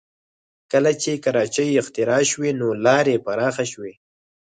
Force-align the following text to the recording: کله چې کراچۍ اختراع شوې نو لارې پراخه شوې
کله 0.71 0.91
چې 1.01 1.11
کراچۍ 1.23 1.69
اختراع 1.81 2.21
شوې 2.31 2.51
نو 2.59 2.67
لارې 2.85 3.15
پراخه 3.25 3.65
شوې 3.71 3.93